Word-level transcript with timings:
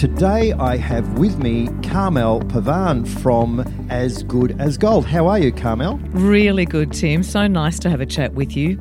Today 0.00 0.52
I 0.52 0.78
have 0.78 1.18
with 1.18 1.36
me 1.36 1.68
Carmelle 1.82 2.40
Pavan 2.40 3.06
from 3.06 3.60
As 3.90 4.22
Good 4.22 4.58
as 4.58 4.78
Gold. 4.78 5.04
How 5.04 5.26
are 5.26 5.38
you, 5.38 5.52
Carmelle? 5.52 5.98
Really 6.12 6.64
good, 6.64 6.90
Tim. 6.90 7.22
So 7.22 7.46
nice 7.46 7.78
to 7.80 7.90
have 7.90 8.00
a 8.00 8.06
chat 8.06 8.32
with 8.32 8.56
you. 8.56 8.80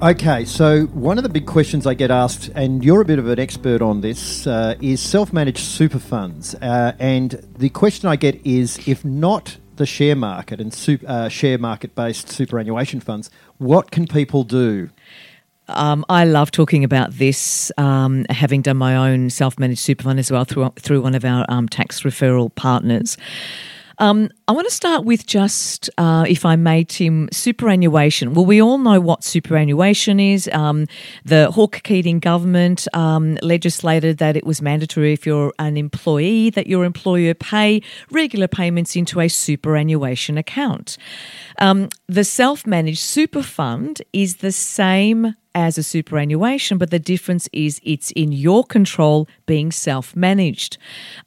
Okay, 0.00 0.46
so 0.46 0.84
one 0.94 1.18
of 1.18 1.22
the 1.22 1.28
big 1.28 1.44
questions 1.44 1.86
I 1.86 1.92
get 1.92 2.10
asked, 2.10 2.48
and 2.54 2.82
you're 2.82 3.02
a 3.02 3.04
bit 3.04 3.18
of 3.18 3.28
an 3.28 3.38
expert 3.38 3.82
on 3.82 4.00
this, 4.00 4.46
uh, 4.46 4.74
is 4.80 5.02
self 5.02 5.34
managed 5.34 5.58
super 5.58 5.98
funds. 5.98 6.54
Uh, 6.54 6.92
and 6.98 7.32
the 7.58 7.68
question 7.68 8.08
I 8.08 8.16
get 8.16 8.40
is 8.46 8.88
if 8.88 9.04
not 9.04 9.58
the 9.76 9.84
share 9.84 10.16
market 10.16 10.62
and 10.62 10.72
super, 10.72 11.06
uh, 11.06 11.28
share 11.28 11.58
market 11.58 11.94
based 11.94 12.30
superannuation 12.30 13.00
funds, 13.00 13.28
what 13.58 13.90
can 13.90 14.06
people 14.06 14.44
do? 14.44 14.88
Um, 15.68 16.04
I 16.08 16.24
love 16.24 16.50
talking 16.50 16.84
about 16.84 17.12
this, 17.12 17.72
um, 17.78 18.26
having 18.28 18.62
done 18.62 18.76
my 18.76 18.96
own 18.96 19.30
self 19.30 19.58
managed 19.58 19.80
super 19.80 20.04
fund 20.04 20.18
as 20.18 20.30
well 20.30 20.44
through, 20.44 20.72
through 20.76 21.02
one 21.02 21.14
of 21.14 21.24
our 21.24 21.46
um, 21.48 21.68
tax 21.68 22.02
referral 22.02 22.54
partners. 22.54 23.16
Um, 23.98 24.28
I 24.48 24.52
want 24.52 24.66
to 24.66 24.74
start 24.74 25.04
with 25.04 25.24
just, 25.24 25.88
uh, 25.98 26.24
if 26.28 26.44
I 26.44 26.56
may, 26.56 26.82
Tim, 26.82 27.28
superannuation. 27.30 28.34
Well, 28.34 28.44
we 28.44 28.60
all 28.60 28.76
know 28.76 28.98
what 28.98 29.22
superannuation 29.22 30.18
is. 30.18 30.50
Um, 30.52 30.88
the 31.24 31.52
Hawke 31.52 31.80
Keating 31.84 32.18
government 32.18 32.88
um, 32.92 33.38
legislated 33.40 34.18
that 34.18 34.36
it 34.36 34.44
was 34.44 34.60
mandatory 34.60 35.12
if 35.12 35.24
you're 35.24 35.52
an 35.60 35.76
employee 35.76 36.50
that 36.50 36.66
your 36.66 36.84
employer 36.84 37.34
pay 37.34 37.82
regular 38.10 38.48
payments 38.48 38.96
into 38.96 39.20
a 39.20 39.28
superannuation 39.28 40.38
account. 40.38 40.98
The 41.60 42.24
self 42.24 42.66
managed 42.66 42.98
super 42.98 43.42
fund 43.42 44.02
is 44.12 44.38
the 44.38 44.52
same 44.52 45.36
as 45.54 45.78
a 45.78 45.82
superannuation, 45.82 46.78
but 46.78 46.90
the 46.90 46.98
difference 46.98 47.48
is 47.52 47.80
it's 47.84 48.10
in 48.12 48.32
your 48.32 48.64
control 48.64 49.28
being 49.46 49.70
self 49.70 50.16
managed. 50.16 50.78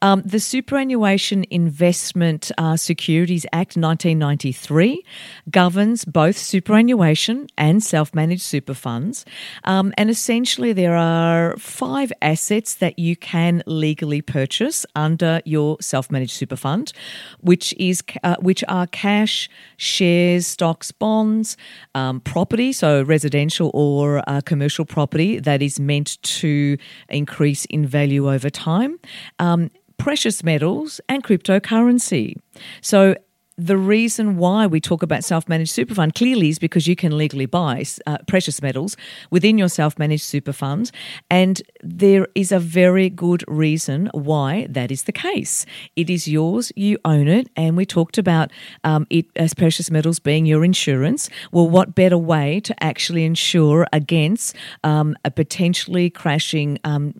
Um, 0.01 0.21
the 0.25 0.39
Superannuation 0.39 1.45
Investment 1.49 2.51
uh, 2.57 2.77
Securities 2.77 3.45
Act 3.53 3.77
1993 3.77 5.03
governs 5.49 6.05
both 6.05 6.37
superannuation 6.37 7.47
and 7.57 7.83
self 7.83 8.13
managed 8.13 8.41
super 8.41 8.73
funds. 8.73 9.25
Um, 9.63 9.93
and 9.97 10.09
essentially, 10.09 10.73
there 10.73 10.95
are 10.95 11.55
five 11.57 12.11
assets 12.21 12.75
that 12.75 12.97
you 12.99 13.15
can 13.15 13.63
legally 13.65 14.21
purchase 14.21 14.85
under 14.95 15.41
your 15.45 15.77
self 15.81 16.11
managed 16.11 16.31
super 16.31 16.55
fund, 16.55 16.93
which, 17.41 17.73
is, 17.77 18.03
uh, 18.23 18.35
which 18.39 18.63
are 18.67 18.87
cash, 18.87 19.49
shares, 19.77 20.47
stocks, 20.47 20.91
bonds, 20.91 21.57
um, 21.95 22.19
property, 22.21 22.71
so 22.71 23.03
residential 23.03 23.71
or 23.73 24.23
uh, 24.27 24.41
commercial 24.41 24.85
property 24.85 25.39
that 25.39 25.61
is 25.61 25.79
meant 25.79 26.21
to 26.23 26.77
increase 27.09 27.65
in 27.65 27.85
value 27.85 28.06
over 28.15 28.49
time, 28.49 28.99
um, 29.39 29.69
precious 29.97 30.43
metals, 30.43 31.01
and 31.09 31.23
cryptocurrency. 31.23 32.35
So 32.81 33.15
the 33.57 33.77
reason 33.77 34.37
why 34.37 34.67
we 34.67 34.79
talk 34.79 35.01
about 35.01 35.23
self 35.23 35.49
managed 35.49 35.71
super 35.71 35.95
fund 35.95 36.13
clearly 36.13 36.49
is 36.49 36.59
because 36.59 36.87
you 36.87 36.95
can 36.95 37.17
legally 37.17 37.47
buy 37.47 37.83
uh, 38.05 38.19
precious 38.27 38.61
metals 38.61 38.95
within 39.31 39.57
your 39.57 39.67
self 39.67 39.97
managed 39.97 40.23
super 40.23 40.53
fund. 40.53 40.91
And 41.29 41.61
there 41.81 42.27
is 42.35 42.51
a 42.51 42.59
very 42.59 43.09
good 43.09 43.43
reason 43.47 44.09
why 44.13 44.67
that 44.69 44.91
is 44.91 45.03
the 45.03 45.11
case. 45.11 45.65
It 45.95 46.07
is 46.09 46.27
yours, 46.27 46.71
you 46.75 46.99
own 47.03 47.27
it. 47.27 47.49
And 47.55 47.75
we 47.75 47.85
talked 47.85 48.19
about 48.19 48.51
um, 48.83 49.07
it 49.09 49.25
as 49.35 49.55
precious 49.55 49.89
metals 49.89 50.19
being 50.19 50.45
your 50.45 50.63
insurance. 50.63 51.27
Well, 51.51 51.67
what 51.67 51.95
better 51.95 52.17
way 52.17 52.59
to 52.59 52.83
actually 52.83 53.25
insure 53.25 53.87
against 53.91 54.55
um, 54.83 55.15
a 55.25 55.31
potentially 55.31 56.11
crashing 56.11 56.77
um, 56.83 57.15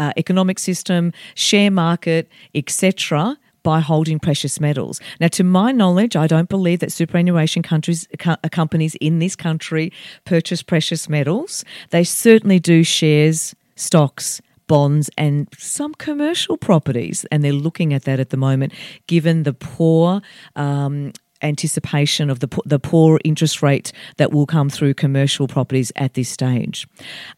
uh, 0.00 0.12
economic 0.16 0.58
system, 0.58 1.12
share 1.34 1.70
market, 1.70 2.28
etc 2.54 3.36
by 3.62 3.80
holding 3.80 4.18
precious 4.18 4.60
metals. 4.60 5.00
Now, 5.20 5.28
to 5.28 5.44
my 5.44 5.72
knowledge, 5.72 6.16
I 6.16 6.26
don't 6.26 6.48
believe 6.48 6.80
that 6.80 6.92
superannuation 6.92 7.62
countries, 7.62 8.08
co- 8.18 8.36
uh, 8.42 8.48
companies 8.50 8.94
in 9.00 9.18
this 9.18 9.36
country 9.36 9.92
purchase 10.24 10.62
precious 10.62 11.08
metals. 11.08 11.64
They 11.90 12.04
certainly 12.04 12.58
do 12.58 12.82
shares, 12.82 13.54
stocks, 13.76 14.40
bonds, 14.66 15.10
and 15.18 15.48
some 15.58 15.94
commercial 15.94 16.56
properties. 16.56 17.26
And 17.30 17.44
they're 17.44 17.52
looking 17.52 17.92
at 17.92 18.04
that 18.04 18.20
at 18.20 18.30
the 18.30 18.36
moment, 18.36 18.72
given 19.06 19.42
the 19.42 19.52
poor. 19.52 20.22
Um, 20.56 21.12
anticipation 21.42 22.28
of 22.28 22.40
the 22.40 22.48
the 22.66 22.78
poor 22.78 23.18
interest 23.24 23.62
rate 23.62 23.92
that 24.18 24.30
will 24.30 24.44
come 24.44 24.68
through 24.68 24.92
commercial 24.92 25.48
properties 25.48 25.90
at 25.96 26.12
this 26.12 26.28
stage. 26.28 26.86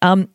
Um, 0.02 0.28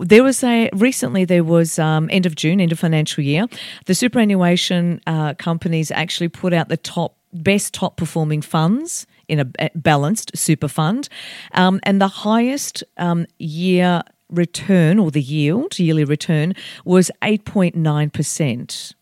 there 0.00 0.24
was 0.24 0.42
a 0.42 0.70
recently 0.72 1.24
there 1.24 1.44
was 1.44 1.78
um, 1.78 2.08
end 2.10 2.26
of 2.26 2.34
June, 2.34 2.60
end 2.60 2.72
of 2.72 2.78
financial 2.78 3.22
year. 3.22 3.46
The 3.86 3.94
superannuation 3.94 5.00
uh, 5.06 5.34
companies 5.34 5.90
actually 5.90 6.28
put 6.28 6.52
out 6.52 6.68
the 6.68 6.76
top 6.76 7.16
best 7.32 7.74
top 7.74 7.96
performing 7.96 8.42
funds 8.42 9.06
in 9.28 9.40
a 9.40 9.70
balanced 9.74 10.36
super 10.36 10.68
fund, 10.68 11.08
um, 11.52 11.80
and 11.84 12.00
the 12.00 12.08
highest 12.08 12.84
um, 12.98 13.26
year 13.38 14.02
return 14.30 14.98
or 14.98 15.10
the 15.10 15.20
yield 15.20 15.78
yearly 15.78 16.04
return 16.04 16.54
was 16.84 17.10
eight 17.22 17.44
point 17.44 17.74
nine 17.74 18.10
percent. 18.10 18.94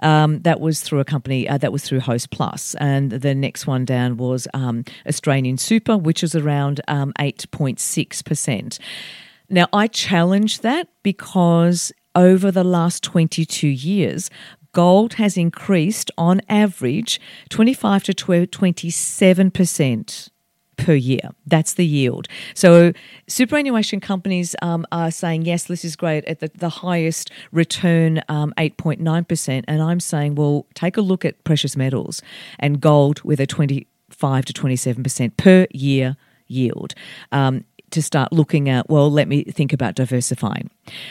Um, 0.00 0.40
that 0.40 0.58
was 0.58 0.80
through 0.80 0.98
a 0.98 1.04
company 1.04 1.48
uh, 1.48 1.56
that 1.58 1.72
was 1.72 1.84
through 1.84 2.00
Host 2.00 2.28
and 2.80 3.12
the 3.12 3.36
next 3.36 3.68
one 3.68 3.84
down 3.84 4.16
was 4.16 4.48
um, 4.52 4.84
Australian 5.06 5.58
Super, 5.58 5.96
which 5.96 6.24
is 6.24 6.34
around 6.34 6.80
um, 6.88 7.12
eight 7.20 7.48
point 7.52 7.78
six 7.78 8.20
percent. 8.20 8.80
Now, 9.50 9.66
I 9.72 9.88
challenge 9.88 10.60
that 10.60 10.88
because 11.02 11.90
over 12.14 12.52
the 12.52 12.64
last 12.64 13.02
22 13.02 13.66
years, 13.66 14.30
gold 14.72 15.14
has 15.14 15.36
increased 15.36 16.12
on 16.16 16.40
average 16.48 17.20
25 17.48 18.04
to 18.04 18.14
27% 18.14 20.30
per 20.76 20.94
year. 20.94 21.30
That's 21.46 21.74
the 21.74 21.84
yield. 21.84 22.28
So 22.54 22.92
superannuation 23.26 23.98
companies 24.00 24.54
um, 24.62 24.86
are 24.92 25.10
saying, 25.10 25.42
yes, 25.42 25.64
this 25.64 25.84
is 25.84 25.96
great 25.96 26.24
at 26.24 26.38
the, 26.40 26.50
the 26.54 26.68
highest 26.68 27.30
return, 27.52 28.22
um, 28.28 28.54
8.9%. 28.56 29.64
And 29.66 29.82
I'm 29.82 30.00
saying, 30.00 30.36
well, 30.36 30.66
take 30.74 30.96
a 30.96 31.02
look 31.02 31.24
at 31.24 31.42
precious 31.44 31.76
metals 31.76 32.22
and 32.58 32.80
gold 32.80 33.22
with 33.22 33.40
a 33.40 33.46
25 33.46 34.44
to 34.46 34.52
27% 34.52 35.36
per 35.36 35.66
year 35.72 36.16
yield. 36.50 36.94
Um, 37.32 37.64
to 37.90 38.02
start 38.02 38.32
looking 38.32 38.68
at, 38.68 38.88
well, 38.88 39.10
let 39.10 39.28
me 39.28 39.44
think 39.44 39.72
about 39.72 39.94
diversifying. 39.94 40.70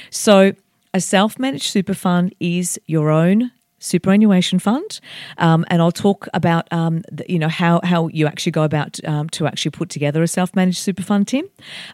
So, 0.09 0.53
a 0.94 1.01
self 1.01 1.38
managed 1.38 1.66
super 1.66 1.94
fund 1.94 2.34
is 2.40 2.79
your 2.88 3.12
own 3.12 3.51
superannuation 3.79 4.59
fund, 4.59 5.00
um, 5.38 5.66
and 5.69 5.81
I'll 5.81 5.91
talk 5.91 6.28
about 6.34 6.72
um, 6.72 7.03
the, 7.12 7.25
you 7.29 7.40
know 7.40 7.47
how 7.47 7.79
how 7.84 8.07
you 8.07 8.28
actually 8.28 8.51
go 8.51 8.63
about 8.63 9.03
um, 9.06 9.29
to 9.29 9.47
actually 9.47 9.72
put 9.72 9.90
together 9.90 10.22
a 10.23 10.28
self 10.28 10.56
managed 10.56 10.79
super 10.79 11.03
fund, 11.03 11.28
Tim. 11.28 11.45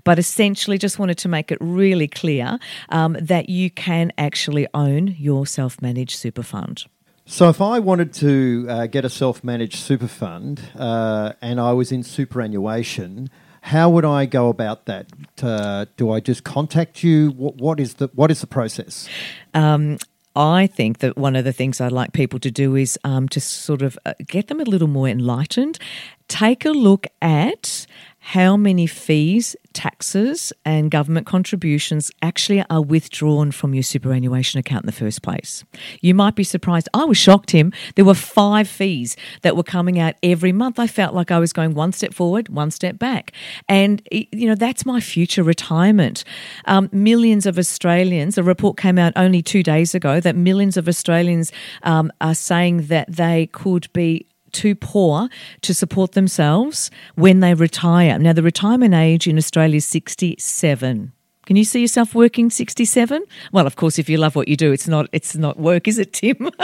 But 0.04 0.20
essentially, 0.20 0.78
just 0.78 1.00
wanted 1.00 1.18
to 1.20 1.30
make 1.30 1.52
it 1.52 1.58
really 1.62 2.08
clear 2.08 2.58
um, 2.90 3.18
that 3.22 3.50
you 3.50 3.70
can 3.70 4.12
actually 4.18 4.68
own 4.74 5.16
your 5.18 5.46
self 5.46 5.82
managed 5.82 6.18
super 6.18 6.44
fund. 6.44 6.86
So, 7.26 7.50
if 7.50 7.60
I 7.60 7.80
wanted 7.80 8.14
to 8.16 8.68
uh, 8.70 8.88
get 8.88 9.06
a 9.06 9.10
self 9.10 9.44
managed 9.44 9.78
super 9.78 10.08
fund 10.08 10.62
uh, 10.78 11.34
and 11.42 11.60
I 11.60 11.74
was 11.74 11.92
in 11.92 12.04
superannuation, 12.04 13.30
how 13.66 13.90
would 13.90 14.06
I 14.06 14.28
go 14.28 14.50
about 14.50 14.86
that? 14.86 15.08
Uh, 15.42 15.86
do 15.98 16.12
I 16.12 16.20
just 16.20 16.44
contact 16.44 17.04
you? 17.04 17.32
What, 17.32 17.56
what 17.56 17.80
is 17.80 17.96
the 17.96 18.10
what 18.14 18.30
is 18.30 18.42
the 18.42 18.48
process? 18.48 19.10
Um, 19.56 19.98
I 20.36 20.68
think 20.68 21.00
that 21.00 21.18
one 21.18 21.36
of 21.36 21.46
the 21.46 21.52
things 21.52 21.82
I'd 21.82 21.92
like 21.92 22.14
people 22.14 22.38
to 22.42 22.52
do 22.52 22.76
is 22.76 23.00
um, 23.04 23.28
to 23.30 23.42
sort 23.42 23.82
of 23.82 23.98
uh, 24.06 24.14
get 24.28 24.50
them 24.50 24.60
a 24.60 24.66
little 24.66 24.88
more 24.88 25.08
enlightened. 25.08 25.80
Take 26.28 26.64
a 26.64 26.70
look 26.70 27.08
at 27.24 27.88
how 28.30 28.58
many 28.58 28.88
fees, 28.88 29.56
taxes, 29.74 30.52
and 30.66 30.90
government 30.90 31.28
contributions 31.28 32.10
actually 32.24 32.66
are 32.72 32.82
withdrawn 32.82 33.52
from 33.52 33.76
your 33.76 33.84
superannuation 33.84 34.60
account 34.60 34.84
in 34.84 34.88
the 34.88 34.92
first 34.92 35.22
place. 35.22 35.64
You 36.02 36.16
might 36.16 36.34
be 36.34 36.44
surprised. 36.44 36.90
I 36.96 37.06
was 37.06 37.20
shocked, 37.20 37.50
Tim. 37.50 37.72
There 37.94 38.04
were 38.04 38.16
five 38.16 38.68
fees 38.68 39.16
that 39.44 39.56
were 39.56 39.62
coming 39.62 40.00
out 40.00 40.16
every 40.24 40.52
month. 40.52 40.80
I 40.80 40.88
felt 40.88 41.14
like 41.14 41.30
I 41.30 41.38
was 41.38 41.54
going 41.54 41.76
one 41.76 41.92
step 41.92 42.16
forward, 42.16 42.50
one 42.50 42.72
step 42.72 42.98
back. 42.98 43.32
And, 43.70 44.02
you 44.12 44.48
know, 44.48 44.56
that's 44.56 44.88
my 44.88 45.00
future 45.00 45.44
retirement. 45.44 46.24
Um, 46.66 46.90
millions 46.92 47.46
of 47.46 47.60
Australians, 47.60 48.40
a 48.40 48.44
report 48.44 48.76
came 48.76 48.98
out 48.98 49.14
only 49.16 49.44
two 49.44 49.62
days 49.62 49.94
ago 49.94 50.20
that 50.20 50.36
millions 50.36 50.78
of 50.78 50.88
Australians 50.88 51.52
um, 51.84 52.12
are 52.22 52.34
saying 52.34 52.88
that 52.88 53.06
they 53.08 53.50
could 53.52 53.88
be 53.94 54.26
too 54.56 54.74
poor 54.74 55.30
to 55.62 55.74
support 55.74 56.14
themselves 56.14 56.90
when 57.16 57.42
they 57.42 57.54
retire. 57.54 58.18
Now, 58.18 58.34
the 58.34 58.42
retirement 58.42 58.94
age 58.94 59.28
in 59.28 59.38
Australia 59.38 59.78
is 59.78 59.86
67. 59.86 61.12
Can 61.46 61.56
you 61.56 61.64
see 61.64 61.82
yourself 61.82 62.16
working 62.16 62.50
67? 62.50 63.24
Well, 63.52 63.68
of 63.68 63.76
course, 63.76 64.00
if 64.00 64.10
you 64.10 64.18
love 64.18 64.36
what 64.36 64.48
you 64.48 64.56
do, 64.56 64.72
it's 64.72 64.88
not 64.88 65.08
it's 65.12 65.36
not 65.36 65.60
work, 65.60 65.88
is 65.88 66.00
it, 66.00 66.14
Tim? 66.14 66.50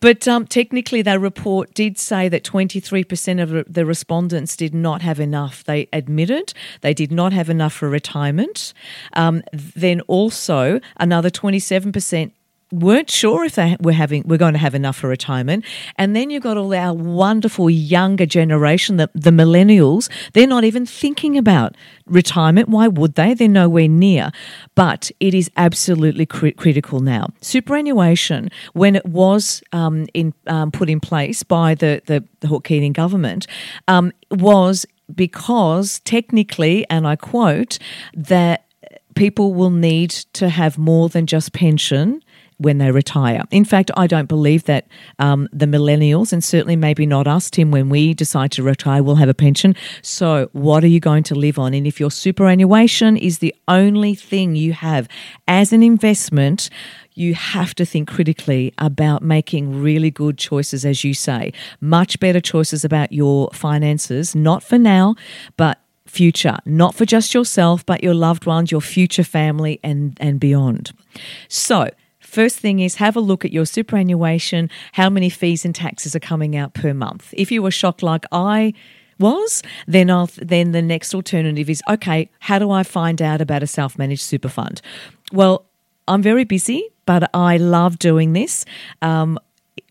But 0.00 0.28
um, 0.28 0.46
technically, 0.46 1.02
that 1.02 1.20
report 1.20 1.74
did 1.74 1.98
say 1.98 2.28
that 2.28 2.44
23% 2.44 3.42
of 3.42 3.72
the 3.72 3.84
respondents 3.84 4.56
did 4.56 4.74
not 4.74 5.02
have 5.02 5.18
enough. 5.18 5.64
They 5.64 5.88
admitted 5.92 6.54
they 6.82 6.94
did 6.94 7.10
not 7.10 7.32
have 7.32 7.50
enough 7.50 7.72
for 7.72 7.88
retirement. 7.88 8.72
Um, 9.14 9.42
then 9.52 10.00
also, 10.02 10.80
another 10.98 11.30
27% 11.30 12.32
weren't 12.72 13.10
sure 13.10 13.44
if 13.44 13.54
they 13.54 13.76
were 13.80 13.92
having 13.92 14.22
we're 14.26 14.36
going 14.36 14.52
to 14.52 14.58
have 14.58 14.74
enough 14.74 14.96
for 14.96 15.08
retirement. 15.08 15.64
And 15.96 16.14
then 16.14 16.30
you've 16.30 16.42
got 16.42 16.56
all 16.56 16.74
our 16.74 16.92
wonderful 16.92 17.70
younger 17.70 18.26
generation 18.26 18.96
the, 18.96 19.10
the 19.14 19.30
millennials. 19.30 20.10
They're 20.34 20.46
not 20.46 20.64
even 20.64 20.84
thinking 20.84 21.38
about 21.38 21.76
retirement. 22.06 22.68
Why 22.68 22.88
would 22.88 23.14
they? 23.14 23.34
They're 23.34 23.48
nowhere 23.48 23.88
near. 23.88 24.30
But 24.74 25.10
it 25.20 25.34
is 25.34 25.50
absolutely 25.56 26.26
cri- 26.26 26.52
critical 26.52 27.00
now. 27.00 27.28
Superannuation 27.40 28.50
when 28.74 28.96
it 28.96 29.06
was 29.06 29.62
um, 29.72 30.06
in 30.14 30.34
um, 30.46 30.70
put 30.70 30.90
in 30.90 31.00
place 31.00 31.42
by 31.42 31.74
the 31.74 32.02
the, 32.06 32.24
the 32.40 32.48
Hawke 32.48 32.64
Keating 32.64 32.92
government 32.92 33.46
um, 33.86 34.12
was 34.30 34.86
because 35.14 36.00
technically 36.00 36.86
and 36.90 37.06
I 37.06 37.16
quote 37.16 37.78
that 38.14 38.66
people 39.14 39.52
will 39.54 39.70
need 39.70 40.10
to 40.10 40.48
have 40.48 40.78
more 40.78 41.08
than 41.08 41.26
just 41.26 41.52
pension 41.52 42.22
when 42.58 42.78
they 42.78 42.90
retire. 42.90 43.42
In 43.50 43.64
fact, 43.64 43.90
I 43.96 44.06
don't 44.06 44.28
believe 44.28 44.64
that 44.64 44.86
um, 45.18 45.48
the 45.52 45.66
millennials, 45.66 46.32
and 46.32 46.42
certainly 46.42 46.76
maybe 46.76 47.06
not 47.06 47.26
us, 47.26 47.50
Tim, 47.50 47.70
when 47.70 47.88
we 47.88 48.14
decide 48.14 48.52
to 48.52 48.62
retire, 48.62 49.02
will 49.02 49.16
have 49.16 49.28
a 49.28 49.34
pension. 49.34 49.74
So, 50.02 50.50
what 50.52 50.84
are 50.84 50.88
you 50.88 51.00
going 51.00 51.22
to 51.24 51.34
live 51.34 51.58
on? 51.58 51.72
And 51.72 51.86
if 51.86 51.98
your 52.00 52.10
superannuation 52.10 53.16
is 53.16 53.38
the 53.38 53.54
only 53.68 54.14
thing 54.14 54.56
you 54.56 54.72
have 54.72 55.08
as 55.46 55.72
an 55.72 55.82
investment, 55.82 56.68
you 57.14 57.34
have 57.34 57.74
to 57.76 57.84
think 57.84 58.08
critically 58.08 58.72
about 58.78 59.22
making 59.22 59.82
really 59.82 60.10
good 60.10 60.38
choices, 60.38 60.84
as 60.84 61.02
you 61.02 61.14
say, 61.14 61.52
much 61.80 62.20
better 62.20 62.40
choices 62.40 62.84
about 62.84 63.12
your 63.12 63.50
finances, 63.52 64.34
not 64.34 64.62
for 64.62 64.78
now, 64.78 65.16
but 65.56 65.80
future, 66.06 66.56
not 66.64 66.94
for 66.94 67.04
just 67.04 67.34
yourself, 67.34 67.84
but 67.84 68.02
your 68.02 68.14
loved 68.14 68.46
ones, 68.46 68.70
your 68.70 68.80
future 68.80 69.24
family, 69.24 69.78
and, 69.82 70.16
and 70.20 70.40
beyond. 70.40 70.92
So, 71.48 71.90
First 72.28 72.58
thing 72.58 72.80
is 72.80 72.96
have 72.96 73.16
a 73.16 73.20
look 73.20 73.46
at 73.46 73.52
your 73.52 73.64
superannuation, 73.64 74.68
how 74.92 75.08
many 75.08 75.30
fees 75.30 75.64
and 75.64 75.74
taxes 75.74 76.14
are 76.14 76.20
coming 76.20 76.54
out 76.56 76.74
per 76.74 76.92
month. 76.92 77.32
If 77.32 77.50
you 77.50 77.62
were 77.62 77.70
shocked 77.70 78.02
like 78.02 78.26
I 78.30 78.74
was, 79.18 79.62
then 79.86 80.10
I'll, 80.10 80.28
then 80.36 80.72
the 80.72 80.82
next 80.82 81.14
alternative 81.14 81.70
is 81.70 81.82
okay, 81.88 82.30
how 82.40 82.58
do 82.58 82.70
I 82.70 82.82
find 82.82 83.22
out 83.22 83.40
about 83.40 83.62
a 83.62 83.66
self-managed 83.66 84.20
super 84.20 84.50
fund? 84.50 84.82
Well, 85.32 85.64
I'm 86.06 86.20
very 86.20 86.44
busy, 86.44 86.90
but 87.06 87.30
I 87.32 87.56
love 87.56 87.98
doing 87.98 88.34
this. 88.34 88.66
Um, 89.00 89.38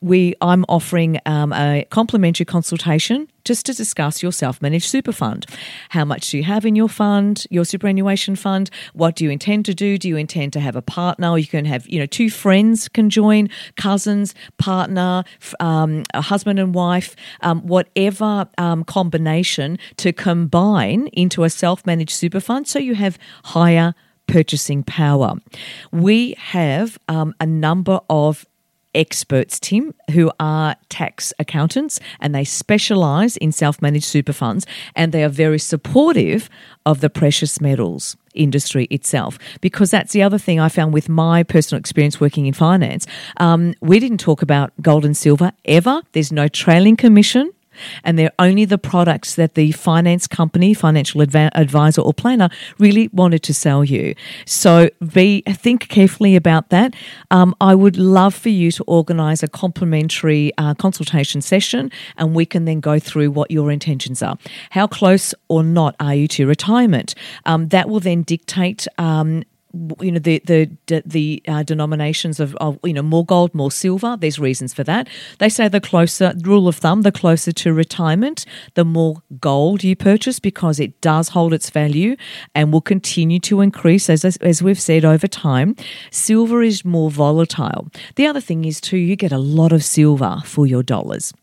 we 0.01 0.35
I'm 0.41 0.65
offering 0.69 1.19
um, 1.25 1.53
a 1.53 1.85
complimentary 1.89 2.45
consultation 2.45 3.27
just 3.43 3.65
to 3.65 3.73
discuss 3.73 4.21
your 4.21 4.31
self-managed 4.31 4.85
super 4.85 5.11
fund. 5.11 5.45
How 5.89 6.03
much 6.05 6.29
do 6.29 6.37
you 6.37 6.43
have 6.43 6.65
in 6.65 6.75
your 6.75 6.89
fund, 6.89 7.45
your 7.49 7.65
superannuation 7.65 8.35
fund? 8.35 8.69
What 8.93 9.15
do 9.15 9.23
you 9.23 9.31
intend 9.31 9.65
to 9.65 9.73
do? 9.73 9.97
Do 9.97 10.07
you 10.09 10.17
intend 10.17 10.53
to 10.53 10.59
have 10.59 10.75
a 10.75 10.81
partner? 10.81 11.37
You 11.37 11.47
can 11.47 11.65
have, 11.65 11.87
you 11.87 11.99
know, 11.99 12.05
two 12.05 12.29
friends 12.29 12.89
can 12.89 13.09
join, 13.09 13.49
cousins, 13.77 14.35
partner, 14.57 15.23
um, 15.59 16.03
a 16.13 16.21
husband 16.21 16.59
and 16.59 16.75
wife, 16.75 17.15
um, 17.41 17.61
whatever 17.61 18.47
um, 18.57 18.83
combination 18.83 19.79
to 19.97 20.11
combine 20.11 21.07
into 21.07 21.43
a 21.43 21.49
self-managed 21.49 22.11
super 22.11 22.39
fund, 22.39 22.67
so 22.67 22.79
you 22.79 22.95
have 22.95 23.17
higher 23.45 23.95
purchasing 24.27 24.83
power. 24.83 25.35
We 25.91 26.33
have 26.33 26.99
um, 27.07 27.33
a 27.39 27.45
number 27.45 28.01
of 28.09 28.45
experts, 28.97 29.59
Tim, 29.59 29.93
who 30.11 30.31
are 30.39 30.75
tax 30.89 31.31
accountants 31.39 31.99
and 32.19 32.35
they 32.35 32.43
specialise 32.43 33.37
in 33.37 33.53
self 33.53 33.81
managed 33.81 34.05
super 34.05 34.33
funds 34.33 34.65
and 34.95 35.13
they 35.13 35.23
are 35.23 35.29
very 35.29 35.59
supportive 35.59 36.49
of 36.85 36.99
the 36.99 37.09
precious 37.09 37.61
metals 37.61 38.17
industry 38.33 38.85
itself. 38.85 39.37
Because 39.61 39.91
that's 39.91 40.11
the 40.11 40.23
other 40.23 40.37
thing 40.37 40.59
I 40.59 40.67
found 40.67 40.93
with 40.93 41.07
my 41.07 41.43
personal 41.43 41.79
experience 41.79 42.19
working 42.19 42.47
in 42.47 42.53
finance. 42.53 43.05
Um, 43.37 43.75
we 43.81 43.99
didn't 43.99 44.19
talk 44.19 44.41
about 44.41 44.73
gold 44.81 45.05
and 45.05 45.15
silver 45.15 45.51
ever, 45.65 46.01
there's 46.11 46.31
no 46.31 46.47
trailing 46.47 46.97
commission 46.97 47.51
and 48.03 48.17
they're 48.17 48.31
only 48.39 48.65
the 48.65 48.77
products 48.77 49.35
that 49.35 49.55
the 49.55 49.71
finance 49.71 50.27
company, 50.27 50.73
financial 50.73 51.21
adva- 51.21 51.51
advisor, 51.53 52.01
or 52.01 52.13
planner 52.13 52.49
really 52.79 53.09
wanted 53.13 53.43
to 53.43 53.53
sell 53.53 53.83
you. 53.83 54.15
So 54.45 54.89
be 55.13 55.41
think 55.47 55.87
carefully 55.89 56.35
about 56.35 56.69
that. 56.69 56.95
Um, 57.31 57.55
I 57.61 57.75
would 57.75 57.97
love 57.97 58.35
for 58.35 58.49
you 58.49 58.71
to 58.71 58.83
organise 58.85 59.43
a 59.43 59.47
complimentary 59.47 60.51
uh, 60.57 60.73
consultation 60.73 61.41
session, 61.41 61.91
and 62.17 62.35
we 62.35 62.45
can 62.45 62.65
then 62.65 62.79
go 62.79 62.99
through 62.99 63.31
what 63.31 63.51
your 63.51 63.71
intentions 63.71 64.21
are. 64.21 64.37
How 64.71 64.87
close 64.87 65.33
or 65.47 65.63
not 65.63 65.95
are 65.99 66.15
you 66.15 66.27
to 66.29 66.47
retirement? 66.47 67.15
Um, 67.45 67.69
that 67.69 67.89
will 67.89 67.99
then 67.99 68.23
dictate 68.23 68.87
um, 68.97 69.43
you 70.01 70.11
know 70.11 70.19
the 70.19 70.41
the 70.45 70.69
the 71.05 71.41
uh, 71.47 71.63
denominations 71.63 72.39
of, 72.39 72.55
of 72.55 72.79
you 72.83 72.93
know 72.93 73.01
more 73.01 73.25
gold 73.25 73.53
more 73.53 73.71
silver. 73.71 74.17
There's 74.19 74.39
reasons 74.39 74.73
for 74.73 74.83
that. 74.83 75.07
They 75.39 75.49
say 75.49 75.67
the 75.67 75.81
closer 75.81 76.33
rule 76.43 76.67
of 76.67 76.77
thumb 76.77 77.01
the 77.01 77.11
closer 77.11 77.51
to 77.51 77.73
retirement 77.73 78.45
the 78.73 78.85
more 78.85 79.21
gold 79.39 79.83
you 79.83 79.95
purchase 79.95 80.39
because 80.39 80.79
it 80.79 80.99
does 81.01 81.29
hold 81.29 81.53
its 81.53 81.69
value 81.69 82.15
and 82.55 82.71
will 82.71 82.81
continue 82.81 83.39
to 83.41 83.61
increase 83.61 84.09
as 84.09 84.25
as 84.25 84.63
we've 84.63 84.81
said 84.81 85.05
over 85.05 85.27
time. 85.27 85.75
Silver 86.11 86.61
is 86.61 86.83
more 86.83 87.11
volatile. 87.11 87.87
The 88.15 88.27
other 88.27 88.41
thing 88.41 88.65
is 88.65 88.81
too 88.81 88.97
you 88.97 89.15
get 89.15 89.31
a 89.31 89.37
lot 89.37 89.71
of 89.71 89.83
silver 89.83 90.41
for 90.45 90.65
your 90.65 90.83
dollars 90.83 91.33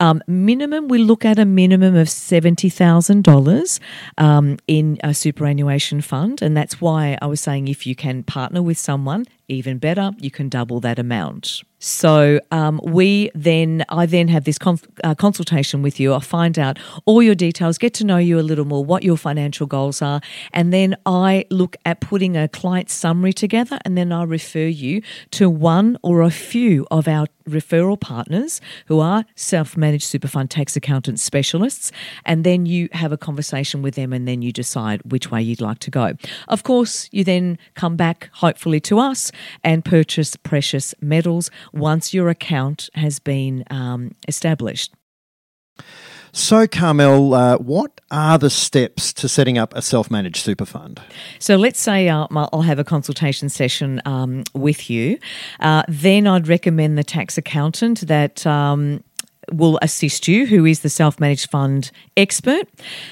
um, 0.00 0.22
minimum, 0.26 0.88
we 0.88 0.98
look 0.98 1.24
at 1.24 1.38
a 1.38 1.44
minimum 1.44 1.96
of 1.96 2.08
$70,000 2.08 3.80
um, 4.18 4.58
in 4.66 4.98
a 5.02 5.14
superannuation 5.14 6.00
fund. 6.00 6.42
And 6.42 6.56
that's 6.56 6.80
why 6.80 7.18
I 7.22 7.26
was 7.26 7.40
saying 7.40 7.68
if 7.68 7.86
you 7.86 7.94
can 7.94 8.22
partner 8.22 8.62
with 8.62 8.78
someone, 8.78 9.26
even 9.48 9.78
better, 9.78 10.12
you 10.18 10.30
can 10.30 10.48
double 10.48 10.80
that 10.80 10.98
amount. 10.98 11.62
So 11.78 12.40
um, 12.50 12.80
we 12.82 13.30
then, 13.34 13.84
I 13.90 14.06
then 14.06 14.28
have 14.28 14.44
this 14.44 14.56
con- 14.56 14.80
uh, 15.02 15.14
consultation 15.14 15.82
with 15.82 16.00
you. 16.00 16.14
I 16.14 16.20
find 16.20 16.58
out 16.58 16.78
all 17.04 17.22
your 17.22 17.34
details, 17.34 17.76
get 17.76 17.92
to 17.94 18.04
know 18.04 18.16
you 18.16 18.40
a 18.40 18.40
little 18.40 18.64
more, 18.64 18.82
what 18.82 19.02
your 19.02 19.18
financial 19.18 19.66
goals 19.66 20.00
are, 20.00 20.22
and 20.54 20.72
then 20.72 20.96
I 21.04 21.44
look 21.50 21.76
at 21.84 22.00
putting 22.00 22.38
a 22.38 22.48
client 22.48 22.88
summary 22.88 23.34
together, 23.34 23.78
and 23.84 23.98
then 23.98 24.12
I 24.12 24.22
refer 24.22 24.66
you 24.66 25.02
to 25.32 25.50
one 25.50 25.98
or 26.02 26.22
a 26.22 26.30
few 26.30 26.86
of 26.90 27.06
our 27.06 27.26
referral 27.48 27.98
partners 27.98 28.60
who 28.86 29.00
are 29.00 29.24
self-managed 29.34 30.04
super 30.04 30.28
fund 30.28 30.50
tax 30.50 30.76
accountant 30.76 31.20
specialists, 31.20 31.92
and 32.24 32.44
then 32.44 32.66
you 32.66 32.88
have 32.92 33.12
a 33.12 33.16
conversation 33.16 33.82
with 33.82 33.94
them, 33.94 34.12
and 34.12 34.26
then 34.26 34.42
you 34.42 34.52
decide 34.52 35.00
which 35.04 35.30
way 35.30 35.42
you'd 35.42 35.60
like 35.60 35.78
to 35.80 35.90
go. 35.90 36.14
Of 36.48 36.62
course, 36.62 37.08
you 37.12 37.24
then 37.24 37.58
come 37.74 37.96
back, 37.96 38.30
hopefully, 38.34 38.80
to 38.80 38.98
us 38.98 39.32
and 39.62 39.84
purchase 39.84 40.36
precious 40.36 40.94
metals 41.00 41.50
once 41.72 42.14
your 42.14 42.28
account 42.28 42.88
has 42.94 43.18
been 43.18 43.64
um, 43.70 44.12
established. 44.28 44.92
So, 46.36 46.66
Carmelle, 46.66 47.32
uh, 47.32 47.58
what 47.58 48.00
are 48.10 48.38
the 48.38 48.50
steps 48.50 49.12
to 49.12 49.28
setting 49.28 49.56
up 49.56 49.72
a 49.76 49.80
self 49.80 50.10
managed 50.10 50.38
super 50.38 50.64
fund? 50.64 51.00
So, 51.38 51.54
let's 51.54 51.78
say 51.78 52.08
uh, 52.08 52.26
I'll 52.28 52.62
have 52.62 52.80
a 52.80 52.84
consultation 52.84 53.48
session 53.48 54.02
um, 54.04 54.42
with 54.52 54.90
you. 54.90 55.20
Uh, 55.60 55.84
then 55.86 56.26
I'd 56.26 56.48
recommend 56.48 56.98
the 56.98 57.04
tax 57.04 57.38
accountant 57.38 58.00
that. 58.08 58.44
Um, 58.46 59.04
will 59.52 59.78
assist 59.82 60.26
you, 60.26 60.46
who 60.46 60.64
is 60.64 60.80
the 60.80 60.88
self 60.88 61.20
managed 61.20 61.50
fund 61.50 61.90
expert. 62.16 62.66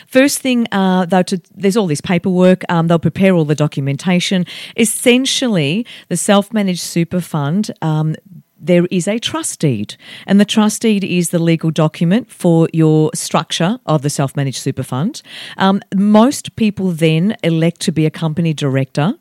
First 0.07 0.39
thing, 0.39 0.67
uh, 0.73 1.05
though, 1.05 1.23
to, 1.25 1.39
there's 1.55 1.77
all 1.77 1.87
this 1.87 2.01
paperwork. 2.01 2.63
Um, 2.71 2.89
they'll 2.89 2.99
prepare 2.99 3.35
all 3.35 3.45
the 3.45 3.55
documentation. 3.55 4.47
Essentially, 4.79 5.87
the 6.09 6.17
self 6.17 6.51
managed 6.51 6.81
super 6.81 7.21
fund 7.21 7.71
um, 7.83 8.17
there 8.63 8.87
is 8.91 9.09
a 9.09 9.19
trust 9.19 9.61
deed, 9.61 9.97
and 10.27 10.41
the 10.41 10.45
trust 10.45 10.83
deed 10.83 11.03
is 11.03 11.31
the 11.31 11.39
legal 11.39 11.71
document 11.71 12.31
for 12.31 12.69
your 12.73 13.11
structure 13.13 13.79
of 13.87 14.03
the 14.03 14.11
self 14.11 14.37
managed 14.37 14.59
super 14.59 14.85
fund. 14.85 15.21
Um, 15.57 15.83
most 15.95 16.55
people 16.57 16.93
then 16.93 17.37
elect 17.43 17.81
to 17.81 17.93
be 17.93 18.07
a 18.07 18.11
company 18.11 18.55
director, 18.55 19.15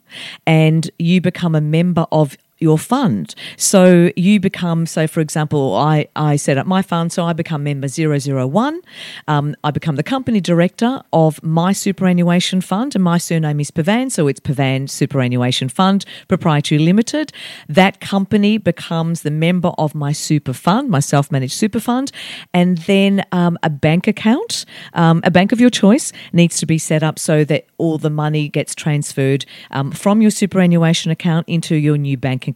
and 0.46 0.90
you 1.00 1.20
become 1.20 1.56
a 1.56 1.62
member 1.62 2.06
of 2.12 2.38
your 2.62 2.78
fund. 2.78 3.36
So 3.58 4.12
you 4.16 4.40
become, 4.40 4.86
so 4.86 5.08
for 5.08 5.20
example, 5.20 5.76
I, 5.76 6.08
I 6.16 6.36
set 6.36 6.58
up 6.58 6.68
my 6.68 6.82
fund, 6.82 7.12
so 7.12 7.26
I 7.26 7.34
become 7.34 7.64
member 7.64 7.88
001. 7.88 8.82
Um, 9.28 9.56
I 9.64 9.72
become 9.72 9.96
the 9.96 10.04
company 10.04 10.40
director 10.40 11.02
of 11.12 11.42
my 11.44 11.74
superannuation 11.74 12.62
fund, 12.62 12.96
and 12.96 13.04
my 13.04 13.18
surname 13.18 13.60
is 13.60 13.72
Pavan, 13.72 14.12
so 14.12 14.28
it's 14.28 14.40
Pavan 14.40 14.90
Superannuation 14.90 15.70
Fund 15.70 16.06
Proprietary 16.28 16.80
Limited. 16.80 17.34
That 17.68 18.00
company 18.00 18.60
becomes 18.60 19.24
the 19.24 19.32
member 19.32 19.72
of 19.78 19.96
my 19.96 20.12
super 20.12 20.54
fund, 20.54 20.90
my 20.90 21.00
self 21.00 21.32
managed 21.32 21.54
super 21.54 21.80
fund, 21.80 22.12
and 22.54 22.78
then 22.80 23.26
um, 23.32 23.58
a 23.64 23.70
bank 23.70 24.08
account, 24.08 24.66
um, 24.94 25.22
a 25.24 25.32
bank 25.32 25.52
of 25.52 25.60
your 25.60 25.72
choice, 25.72 26.14
needs 26.32 26.58
to 26.58 26.68
be 26.68 26.78
set 26.78 27.02
up 27.02 27.18
so 27.18 27.44
that 27.46 27.66
all 27.78 27.98
the 27.98 28.10
money 28.12 28.48
gets 28.48 28.76
transferred 28.76 29.46
um, 29.72 29.92
from 29.92 30.22
your 30.22 30.32
superannuation 30.32 31.10
account 31.10 31.48
into 31.48 31.76
your 31.76 31.98
new 31.98 32.18
bank 32.18 32.48
account, 32.48 32.51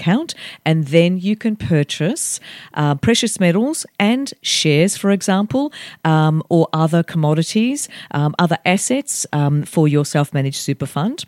and 0.65 0.87
then 0.87 1.17
you 1.17 1.35
can 1.35 1.55
purchase 1.55 2.39
uh, 2.73 2.95
precious 2.95 3.39
metals 3.39 3.85
and 3.99 4.33
shares, 4.41 4.97
for 4.97 5.11
example, 5.11 5.71
um, 6.03 6.43
or 6.49 6.67
other 6.73 7.03
commodities, 7.03 7.89
um, 8.11 8.35
other 8.39 8.57
assets 8.65 9.25
um, 9.33 9.63
for 9.63 9.87
your 9.87 10.05
self 10.05 10.33
managed 10.33 10.57
super 10.57 10.85
fund. 10.85 11.25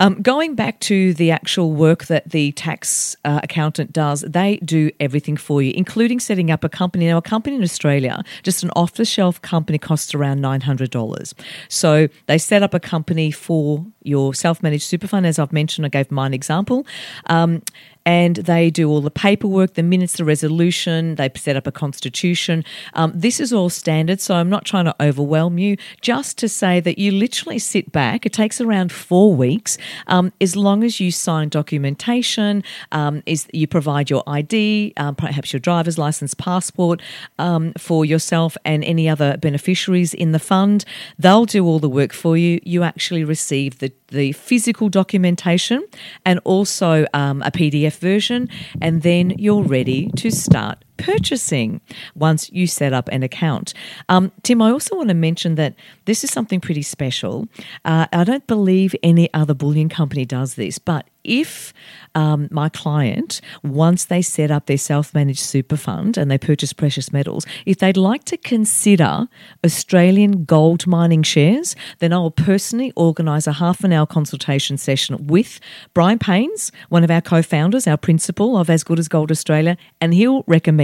Um, 0.00 0.22
going 0.22 0.54
back 0.54 0.80
to 0.80 1.12
the 1.12 1.30
actual 1.30 1.72
work 1.72 2.06
that 2.06 2.30
the 2.30 2.52
tax 2.52 3.14
uh, 3.26 3.40
accountant 3.42 3.92
does, 3.92 4.22
they 4.22 4.56
do 4.64 4.90
everything 4.98 5.36
for 5.36 5.60
you, 5.60 5.72
including 5.76 6.18
setting 6.18 6.50
up 6.50 6.64
a 6.64 6.70
company. 6.70 7.06
Now, 7.06 7.18
a 7.18 7.22
company 7.22 7.54
in 7.56 7.62
Australia, 7.62 8.24
just 8.42 8.62
an 8.62 8.70
off 8.74 8.94
the 8.94 9.04
shelf 9.04 9.42
company, 9.42 9.76
costs 9.76 10.14
around 10.14 10.40
$900. 10.40 11.34
So 11.68 12.08
they 12.26 12.38
set 12.38 12.62
up 12.62 12.72
a 12.72 12.80
company 12.80 13.30
for 13.30 13.84
your 14.02 14.32
self 14.32 14.62
managed 14.62 14.84
super 14.84 15.06
fund, 15.06 15.26
as 15.26 15.38
I've 15.38 15.52
mentioned. 15.52 15.84
I 15.84 15.90
gave 15.90 16.10
mine 16.10 16.32
example. 16.32 16.86
Um, 17.26 17.62
and 18.04 18.36
they 18.36 18.70
do 18.70 18.88
all 18.88 19.00
the 19.00 19.10
paperwork, 19.10 19.74
the 19.74 19.82
minutes, 19.82 20.14
the 20.14 20.24
resolution, 20.24 21.16
they 21.16 21.30
set 21.36 21.56
up 21.56 21.66
a 21.66 21.72
constitution. 21.72 22.64
Um, 22.94 23.12
this 23.14 23.40
is 23.40 23.52
all 23.52 23.70
standard, 23.70 24.20
so 24.20 24.34
I'm 24.34 24.48
not 24.48 24.64
trying 24.64 24.86
to 24.86 24.94
overwhelm 25.00 25.58
you, 25.58 25.76
just 26.00 26.38
to 26.38 26.48
say 26.48 26.80
that 26.80 26.98
you 26.98 27.12
literally 27.12 27.58
sit 27.58 27.92
back. 27.92 28.26
It 28.26 28.32
takes 28.32 28.60
around 28.60 28.92
four 28.92 29.34
weeks, 29.34 29.78
um, 30.06 30.32
as 30.40 30.56
long 30.56 30.84
as 30.84 31.00
you 31.00 31.10
sign 31.10 31.48
documentation, 31.48 32.62
um, 32.92 33.22
is 33.26 33.46
you 33.52 33.66
provide 33.66 34.10
your 34.10 34.22
ID, 34.26 34.94
um, 34.96 35.14
perhaps 35.14 35.52
your 35.52 35.60
driver's 35.60 35.98
license, 35.98 36.34
passport 36.34 37.02
um, 37.38 37.72
for 37.78 38.04
yourself 38.04 38.56
and 38.64 38.82
any 38.84 39.08
other 39.08 39.36
beneficiaries 39.36 40.14
in 40.14 40.32
the 40.32 40.38
fund. 40.38 40.84
They'll 41.18 41.44
do 41.44 41.66
all 41.66 41.78
the 41.78 41.88
work 41.88 42.12
for 42.12 42.36
you. 42.36 42.60
You 42.64 42.82
actually 42.82 43.24
receive 43.24 43.78
the 43.78 43.92
the 44.10 44.32
physical 44.32 44.88
documentation 44.88 45.86
and 46.24 46.40
also 46.44 47.06
um, 47.14 47.42
a 47.42 47.50
PDF 47.50 47.89
version, 47.90 48.48
and 48.80 49.02
then 49.02 49.30
you're 49.38 49.62
ready 49.62 50.10
to 50.16 50.30
start 50.30 50.84
purchasing 51.00 51.80
once 52.14 52.50
you 52.50 52.66
set 52.66 52.92
up 52.92 53.08
an 53.08 53.22
account. 53.22 53.74
Um, 54.08 54.32
Tim, 54.42 54.62
I 54.62 54.70
also 54.70 54.96
want 54.96 55.08
to 55.08 55.14
mention 55.14 55.54
that 55.56 55.74
this 56.04 56.24
is 56.24 56.30
something 56.30 56.60
pretty 56.60 56.82
special. 56.82 57.48
Uh, 57.84 58.06
I 58.12 58.24
don't 58.24 58.46
believe 58.46 58.94
any 59.02 59.32
other 59.34 59.54
bullion 59.54 59.88
company 59.88 60.24
does 60.24 60.54
this, 60.54 60.78
but 60.78 61.06
if 61.24 61.72
um, 62.14 62.48
my 62.50 62.68
client, 62.68 63.40
once 63.62 64.06
they 64.06 64.22
set 64.22 64.50
up 64.50 64.66
their 64.66 64.78
self 64.78 65.14
managed 65.14 65.40
super 65.40 65.76
fund 65.76 66.16
and 66.16 66.30
they 66.30 66.38
purchase 66.38 66.72
precious 66.72 67.12
metals, 67.12 67.46
if 67.66 67.78
they'd 67.78 67.96
like 67.96 68.24
to 68.24 68.36
consider 68.36 69.28
Australian 69.64 70.44
gold 70.44 70.86
mining 70.86 71.22
shares, 71.22 71.76
then 71.98 72.12
I 72.12 72.18
will 72.18 72.30
personally 72.30 72.92
organise 72.96 73.46
a 73.46 73.52
half 73.52 73.84
an 73.84 73.92
hour 73.92 74.06
consultation 74.06 74.78
session 74.78 75.26
with 75.26 75.60
Brian 75.94 76.18
Paynes, 76.18 76.70
one 76.88 77.04
of 77.04 77.10
our 77.10 77.20
co 77.20 77.42
founders, 77.42 77.86
our 77.86 77.98
principal 77.98 78.56
of 78.56 78.70
As 78.70 78.82
Good 78.82 78.98
as 78.98 79.08
Gold 79.08 79.30
Australia, 79.30 79.76
and 80.00 80.14
he'll 80.14 80.44
recommend 80.46 80.80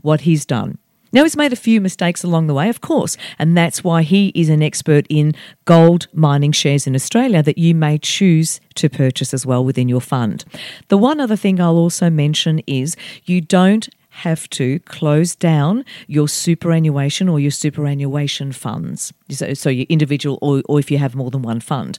what 0.00 0.22
he's 0.22 0.44
done. 0.44 0.78
Now, 1.14 1.22
he's 1.22 1.36
made 1.36 1.52
a 1.52 1.56
few 1.56 1.80
mistakes 1.80 2.24
along 2.24 2.48
the 2.48 2.54
way, 2.54 2.68
of 2.68 2.80
course, 2.80 3.16
and 3.38 3.56
that's 3.56 3.84
why 3.84 4.02
he 4.02 4.32
is 4.34 4.48
an 4.48 4.64
expert 4.64 5.06
in 5.08 5.32
gold 5.64 6.08
mining 6.12 6.50
shares 6.50 6.88
in 6.88 6.96
Australia 6.96 7.40
that 7.40 7.56
you 7.56 7.72
may 7.72 7.98
choose 7.98 8.60
to 8.74 8.88
purchase 8.88 9.32
as 9.32 9.46
well 9.46 9.64
within 9.64 9.88
your 9.88 10.00
fund. 10.00 10.44
The 10.88 10.98
one 10.98 11.20
other 11.20 11.36
thing 11.36 11.60
I'll 11.60 11.76
also 11.76 12.10
mention 12.10 12.62
is 12.66 12.96
you 13.26 13.40
don't 13.40 13.88
have 14.14 14.48
to 14.48 14.78
close 14.80 15.34
down 15.34 15.84
your 16.06 16.28
superannuation 16.28 17.28
or 17.28 17.40
your 17.40 17.50
superannuation 17.50 18.52
funds. 18.52 19.12
So, 19.28 19.54
so 19.54 19.70
your 19.70 19.86
individual, 19.88 20.38
or, 20.40 20.62
or 20.68 20.78
if 20.78 20.90
you 20.90 20.98
have 20.98 21.14
more 21.14 21.30
than 21.30 21.42
one 21.42 21.60
fund. 21.60 21.98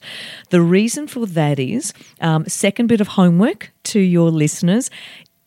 The 0.50 0.62
reason 0.62 1.08
for 1.08 1.26
that 1.26 1.58
is 1.58 1.92
um, 2.20 2.46
second 2.46 2.86
bit 2.86 3.02
of 3.02 3.08
homework 3.08 3.70
to 3.84 4.00
your 4.00 4.30
listeners 4.30 4.90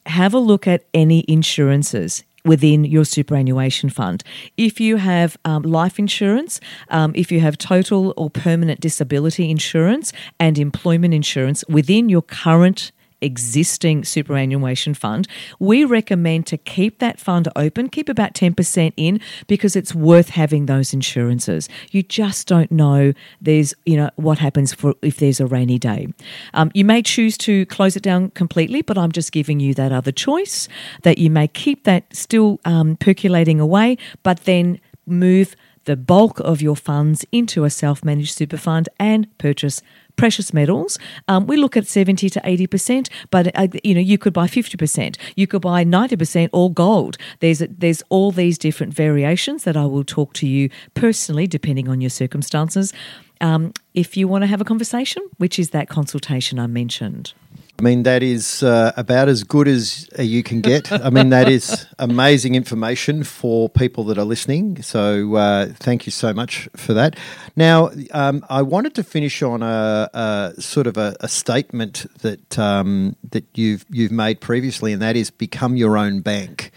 have 0.05 0.33
a 0.33 0.39
look 0.39 0.67
at 0.67 0.83
any 0.93 1.25
insurances 1.27 2.23
within 2.45 2.85
your 2.85 3.05
superannuation 3.05 3.89
fund. 3.89 4.23
If 4.57 4.79
you 4.79 4.97
have 4.97 5.37
um, 5.45 5.63
life 5.63 5.99
insurance, 5.99 6.59
um, 6.89 7.11
if 7.15 7.31
you 7.31 7.41
have 7.41 7.57
total 7.57 8.13
or 8.17 8.29
permanent 8.29 8.79
disability 8.79 9.51
insurance 9.51 10.13
and 10.39 10.57
employment 10.57 11.13
insurance 11.13 11.63
within 11.67 12.09
your 12.09 12.21
current 12.21 12.91
existing 13.21 14.03
superannuation 14.03 14.93
fund, 14.93 15.27
we 15.59 15.83
recommend 15.85 16.47
to 16.47 16.57
keep 16.57 16.99
that 16.99 17.19
fund 17.19 17.47
open, 17.55 17.89
keep 17.89 18.09
about 18.09 18.33
10% 18.33 18.93
in 18.97 19.19
because 19.47 19.75
it's 19.75 19.93
worth 19.93 20.29
having 20.29 20.65
those 20.65 20.93
insurances. 20.93 21.69
You 21.91 22.03
just 22.03 22.47
don't 22.47 22.71
know 22.71 23.13
there's, 23.41 23.73
you 23.85 23.97
know, 23.97 24.09
what 24.15 24.39
happens 24.39 24.73
for 24.73 24.95
if 25.01 25.17
there's 25.17 25.39
a 25.39 25.45
rainy 25.45 25.79
day. 25.79 26.07
Um, 26.53 26.71
you 26.73 26.85
may 26.85 27.01
choose 27.01 27.37
to 27.39 27.65
close 27.67 27.95
it 27.95 28.03
down 28.03 28.31
completely, 28.31 28.81
but 28.81 28.97
I'm 28.97 29.11
just 29.11 29.31
giving 29.31 29.59
you 29.59 29.73
that 29.75 29.91
other 29.91 30.11
choice 30.11 30.67
that 31.03 31.17
you 31.17 31.29
may 31.29 31.47
keep 31.47 31.83
that 31.83 32.15
still 32.15 32.59
um, 32.65 32.95
percolating 32.97 33.59
away, 33.59 33.97
but 34.23 34.41
then 34.45 34.79
move 35.05 35.55
the 35.85 35.97
bulk 35.97 36.39
of 36.41 36.61
your 36.61 36.75
funds 36.75 37.25
into 37.31 37.63
a 37.63 37.69
self 37.69 38.03
managed 38.03 38.35
super 38.35 38.57
fund 38.57 38.87
and 38.99 39.27
purchase 39.37 39.81
precious 40.19 40.53
metals, 40.53 40.99
um, 41.29 41.47
we 41.47 41.55
look 41.55 41.77
at 41.77 41.87
70 41.87 42.29
to 42.29 42.41
80%, 42.41 43.09
but 43.31 43.55
uh, 43.57 43.67
you 43.83 43.95
know, 43.95 44.01
you 44.01 44.17
could 44.17 44.33
buy 44.33 44.47
50%, 44.47 45.17
you 45.35 45.47
could 45.47 45.61
buy 45.61 45.85
90% 45.85 46.49
all 46.51 46.69
gold. 46.69 47.17
There's, 47.39 47.59
there's 47.59 48.03
all 48.09 48.31
these 48.31 48.57
different 48.57 48.93
variations 48.93 49.63
that 49.63 49.77
I 49.77 49.85
will 49.85 50.03
talk 50.03 50.33
to 50.33 50.47
you 50.47 50.69
personally, 50.93 51.47
depending 51.47 51.87
on 51.87 52.01
your 52.01 52.09
circumstances. 52.09 52.93
Um, 53.39 53.71
if 53.93 54.17
you 54.17 54.27
want 54.27 54.41
to 54.41 54.47
have 54.47 54.59
a 54.59 54.65
conversation, 54.65 55.23
which 55.37 55.57
is 55.57 55.69
that 55.69 55.87
consultation 55.87 56.59
I 56.59 56.67
mentioned. 56.67 57.33
I 57.79 57.81
mean, 57.81 58.03
that 58.03 58.23
is 58.23 58.61
uh, 58.61 58.91
about 58.97 59.29
as 59.29 59.45
good 59.45 59.65
as 59.65 60.09
uh, 60.19 60.21
you 60.21 60.43
can 60.43 60.59
get. 60.59 60.91
I 60.91 61.09
mean, 61.09 61.29
that 61.29 61.47
is 61.47 61.85
amazing 61.97 62.55
information 62.55 63.23
for 63.23 63.69
people 63.69 64.03
that 64.05 64.17
are 64.17 64.25
listening. 64.25 64.81
So, 64.81 65.35
uh, 65.35 65.67
thank 65.75 66.05
you 66.05 66.11
so 66.11 66.33
much 66.33 66.67
for 66.75 66.93
that. 66.93 67.15
Now, 67.55 67.91
um, 68.11 68.45
I 68.49 68.63
wanted 68.63 68.95
to 68.95 69.03
finish 69.03 69.41
on 69.41 69.63
a, 69.63 70.09
a 70.13 70.61
sort 70.61 70.87
of 70.87 70.97
a, 70.97 71.15
a 71.21 71.29
statement 71.29 72.05
that 72.19 72.59
um, 72.59 73.15
that 73.29 73.45
you've 73.53 73.85
you've 73.89 74.11
made 74.11 74.41
previously, 74.41 74.91
and 74.91 75.01
that 75.01 75.15
is 75.15 75.31
become 75.31 75.77
your 75.77 75.97
own 75.97 76.19
bank. 76.19 76.71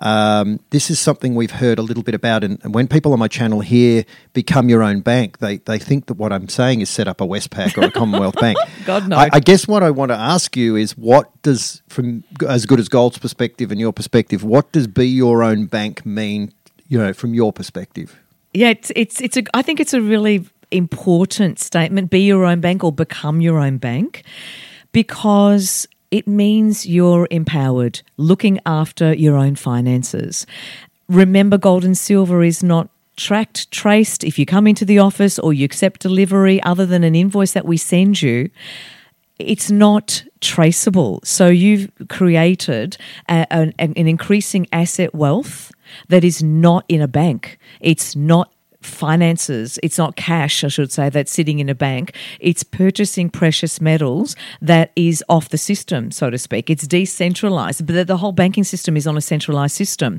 Um, 0.00 0.60
this 0.70 0.90
is 0.90 0.98
something 0.98 1.34
we've 1.34 1.52
heard 1.52 1.78
a 1.78 1.82
little 1.82 2.02
bit 2.02 2.14
about, 2.14 2.42
and, 2.42 2.58
when 2.74 2.88
people 2.88 3.12
on 3.12 3.18
my 3.18 3.28
channel 3.28 3.60
hear 3.60 4.04
"become 4.32 4.68
your 4.68 4.82
own 4.82 5.00
bank," 5.00 5.38
they 5.38 5.58
they 5.58 5.78
think 5.78 6.06
that 6.06 6.14
what 6.14 6.32
I'm 6.32 6.48
saying 6.48 6.80
is 6.80 6.90
set 6.90 7.06
up 7.06 7.20
a 7.20 7.26
Westpac 7.26 7.78
or 7.78 7.86
a 7.86 7.90
Commonwealth 7.90 8.34
Bank. 8.40 8.58
God 8.86 9.08
no. 9.08 9.16
I, 9.16 9.30
I, 9.34 9.40
guess 9.40 9.68
what 9.68 9.82
I 9.82 9.90
want 9.90 10.10
to 10.10 10.16
ask 10.16 10.56
you 10.56 10.76
is, 10.76 10.96
what 10.96 11.30
does, 11.42 11.82
from 11.88 12.24
as 12.46 12.66
good 12.66 12.80
as 12.80 12.88
Gold's 12.88 13.18
perspective 13.18 13.70
and 13.70 13.80
your 13.80 13.92
perspective, 13.92 14.42
what 14.42 14.72
does 14.72 14.86
be 14.86 15.06
your 15.08 15.42
own 15.42 15.66
bank 15.66 16.04
mean? 16.04 16.52
You 16.88 16.98
know, 16.98 17.12
from 17.12 17.32
your 17.32 17.52
perspective. 17.52 18.16
Yeah, 18.52 18.70
it's 18.70 18.90
it's 18.96 19.20
it's 19.20 19.36
a. 19.36 19.44
I 19.54 19.62
think 19.62 19.80
it's 19.80 19.94
a 19.94 20.00
really 20.00 20.44
important 20.70 21.60
statement. 21.60 22.10
Be 22.10 22.20
your 22.20 22.44
own 22.44 22.60
bank 22.60 22.82
or 22.82 22.92
become 22.92 23.40
your 23.40 23.58
own 23.58 23.78
bank, 23.78 24.24
because 24.92 25.86
it 26.14 26.28
means 26.28 26.86
you're 26.86 27.26
empowered, 27.32 28.00
looking 28.16 28.60
after 28.64 29.12
your 29.12 29.36
own 29.36 29.56
finances. 29.56 30.46
Remember, 31.08 31.58
gold 31.58 31.84
and 31.84 31.98
silver 31.98 32.44
is 32.44 32.62
not 32.62 32.88
tracked, 33.16 33.68
traced. 33.72 34.22
If 34.22 34.38
you 34.38 34.46
come 34.46 34.68
into 34.68 34.84
the 34.84 35.00
office 35.00 35.40
or 35.40 35.52
you 35.52 35.64
accept 35.64 36.02
delivery 36.02 36.62
other 36.62 36.86
than 36.86 37.02
an 37.02 37.16
invoice 37.16 37.50
that 37.54 37.66
we 37.66 37.76
send 37.76 38.22
you, 38.22 38.48
it's 39.40 39.72
not 39.72 40.22
traceable. 40.40 41.18
So 41.24 41.48
you've 41.48 41.90
created 42.08 42.96
a, 43.28 43.52
an, 43.52 43.74
an 43.80 44.06
increasing 44.06 44.68
asset 44.70 45.16
wealth 45.16 45.72
that 46.10 46.22
is 46.22 46.44
not 46.44 46.84
in 46.88 47.02
a 47.02 47.08
bank. 47.08 47.58
It's 47.80 48.14
not 48.14 48.53
finances. 48.84 49.78
It's 49.82 49.98
not 49.98 50.16
cash, 50.16 50.64
I 50.64 50.68
should 50.68 50.92
say, 50.92 51.08
that's 51.08 51.32
sitting 51.32 51.58
in 51.58 51.68
a 51.68 51.74
bank. 51.74 52.14
It's 52.40 52.62
purchasing 52.62 53.30
precious 53.30 53.80
metals 53.80 54.36
that 54.60 54.92
is 54.96 55.24
off 55.28 55.48
the 55.48 55.58
system, 55.58 56.10
so 56.10 56.30
to 56.30 56.38
speak. 56.38 56.70
It's 56.70 56.86
decentralized, 56.86 57.86
but 57.86 58.06
the 58.06 58.16
whole 58.16 58.32
banking 58.32 58.64
system 58.64 58.96
is 58.96 59.06
on 59.06 59.16
a 59.16 59.20
centralized 59.20 59.74
system. 59.74 60.18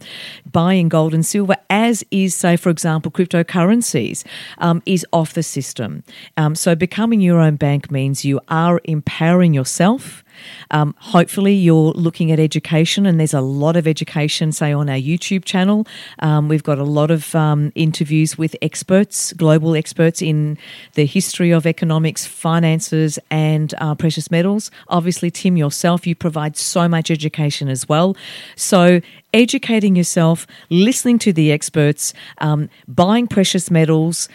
Buying 0.51 0.89
gold 0.89 1.13
and 1.13 1.25
silver, 1.25 1.55
as 1.69 2.03
is, 2.11 2.35
say, 2.35 2.57
for 2.57 2.69
example, 2.69 3.11
cryptocurrencies, 3.11 4.25
um, 4.57 4.81
is 4.85 5.05
off 5.13 5.33
the 5.33 5.43
system. 5.43 6.03
Um, 6.37 6.55
so 6.55 6.75
becoming 6.75 7.21
your 7.21 7.39
own 7.39 7.55
bank 7.55 7.91
means 7.91 8.25
you 8.25 8.39
are 8.49 8.81
empowering 8.83 9.53
yourself 9.53 10.23
um, 10.71 10.95
hopefully, 10.99 11.53
you're 11.53 11.91
looking 11.91 12.31
at 12.31 12.39
education, 12.39 13.05
and 13.05 13.19
there's 13.19 13.33
a 13.33 13.41
lot 13.41 13.75
of 13.75 13.87
education, 13.87 14.51
say, 14.51 14.73
on 14.73 14.89
our 14.89 14.97
YouTube 14.97 15.45
channel. 15.45 15.87
Um, 16.19 16.47
we've 16.47 16.63
got 16.63 16.79
a 16.79 16.83
lot 16.83 17.11
of 17.11 17.33
um, 17.35 17.71
interviews 17.75 18.37
with 18.37 18.55
experts, 18.61 19.33
global 19.33 19.75
experts 19.75 20.21
in 20.21 20.57
the 20.93 21.05
history 21.05 21.51
of 21.51 21.65
economics, 21.65 22.25
finances, 22.25 23.19
and 23.29 23.73
uh, 23.77 23.95
precious 23.95 24.31
metals. 24.31 24.71
Obviously, 24.87 25.31
Tim, 25.31 25.57
yourself, 25.57 26.07
you 26.07 26.15
provide 26.15 26.57
so 26.57 26.87
much 26.87 27.11
education 27.11 27.69
as 27.69 27.87
well. 27.87 28.15
So, 28.55 29.01
educating 29.33 29.95
yourself, 29.95 30.47
listening 30.69 31.19
to 31.19 31.33
the 31.33 31.51
experts, 31.51 32.13
um, 32.39 32.69
buying 32.87 33.27
precious 33.27 33.69
metals, 33.69 34.29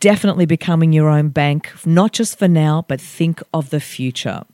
definitely 0.00 0.46
becoming 0.46 0.92
your 0.92 1.08
own 1.08 1.28
bank, 1.28 1.70
not 1.84 2.12
just 2.12 2.38
for 2.38 2.48
now, 2.48 2.84
but 2.88 3.00
think 3.00 3.42
of 3.52 3.70
the 3.70 3.80
future. 3.80 4.44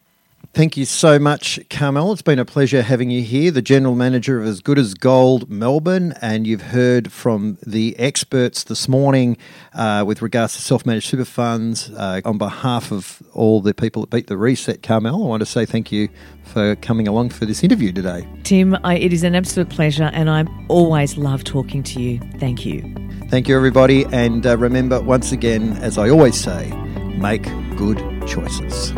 Thank 0.58 0.76
you 0.76 0.86
so 0.86 1.20
much, 1.20 1.60
Carmelle. 1.70 2.10
It's 2.10 2.20
been 2.20 2.40
a 2.40 2.44
pleasure 2.44 2.82
having 2.82 3.12
you 3.12 3.22
here, 3.22 3.52
the 3.52 3.62
General 3.62 3.94
Manager 3.94 4.40
of 4.40 4.46
As 4.48 4.60
Good 4.60 4.76
as 4.76 4.92
Gold 4.92 5.48
Melbourne. 5.48 6.14
And 6.20 6.48
you've 6.48 6.62
heard 6.62 7.12
from 7.12 7.58
the 7.64 7.96
experts 7.96 8.64
this 8.64 8.88
morning 8.88 9.36
uh, 9.72 10.02
with 10.04 10.20
regards 10.20 10.56
to 10.56 10.60
self 10.60 10.84
managed 10.84 11.10
super 11.10 11.24
funds. 11.24 11.92
Uh, 11.92 12.22
on 12.24 12.38
behalf 12.38 12.90
of 12.90 13.22
all 13.34 13.60
the 13.60 13.72
people 13.72 14.02
that 14.02 14.10
beat 14.10 14.26
the 14.26 14.36
reset, 14.36 14.82
Carmelle, 14.82 15.22
I 15.22 15.28
want 15.28 15.42
to 15.42 15.46
say 15.46 15.64
thank 15.64 15.92
you 15.92 16.08
for 16.42 16.74
coming 16.74 17.06
along 17.06 17.30
for 17.30 17.46
this 17.46 17.62
interview 17.62 17.92
today. 17.92 18.26
Tim, 18.42 18.76
I, 18.82 18.96
it 18.96 19.12
is 19.12 19.22
an 19.22 19.36
absolute 19.36 19.70
pleasure, 19.70 20.10
and 20.12 20.28
I 20.28 20.44
always 20.66 21.16
love 21.16 21.44
talking 21.44 21.84
to 21.84 22.02
you. 22.02 22.18
Thank 22.40 22.66
you. 22.66 22.82
Thank 23.28 23.46
you, 23.46 23.54
everybody. 23.54 24.06
And 24.06 24.44
uh, 24.44 24.58
remember, 24.58 25.00
once 25.00 25.30
again, 25.30 25.74
as 25.74 25.98
I 25.98 26.10
always 26.10 26.34
say, 26.34 26.72
make 27.16 27.44
good 27.76 27.98
choices. 28.26 28.92